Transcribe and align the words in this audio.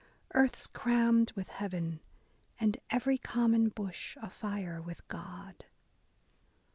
Earth's 0.33 0.65
crammed 0.65 1.31
with 1.33 1.49
Heaven, 1.49 1.99
And 2.59 2.79
every 2.89 3.19
common 3.19 3.69
bush 3.69 4.17
afire 4.19 4.81
with 4.81 5.07
God." 5.09 5.65